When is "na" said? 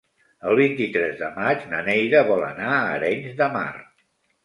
1.75-1.83